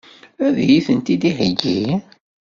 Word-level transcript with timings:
Ad 0.45 0.55
iyi-tent-id-iheggi? 0.63 1.83